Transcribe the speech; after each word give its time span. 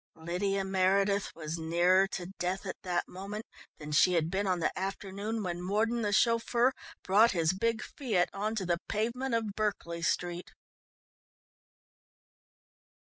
Lydia 0.15 0.63
Meredith 0.65 1.31
was 1.35 1.59
nearer 1.59 2.07
to 2.07 2.25
death 2.39 2.65
at 2.65 2.81
that 2.81 3.07
moment 3.07 3.45
than 3.77 3.91
she 3.91 4.13
had 4.13 4.31
been 4.31 4.47
on 4.47 4.59
the 4.59 4.71
afternoon 4.75 5.43
when 5.43 5.61
Mordon 5.61 6.01
the 6.01 6.11
chauffeur 6.11 6.73
brought 7.03 7.33
his 7.33 7.53
big 7.53 7.83
Fiat 7.83 8.27
on 8.33 8.55
to 8.55 8.65
the 8.65 8.79
pavement 8.87 9.35
of 9.35 9.53
Berkeley 9.55 10.01
Street. 10.01 10.53